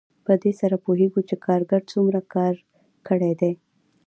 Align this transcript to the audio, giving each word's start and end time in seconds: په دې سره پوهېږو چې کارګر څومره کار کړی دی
په 0.25 0.33
دې 0.43 0.51
سره 0.61 0.75
پوهېږو 0.85 1.21
چې 1.29 1.35
کارګر 1.45 1.81
څومره 1.93 2.19
کار 2.33 2.53
کړی 3.07 3.31
دی 3.41 3.53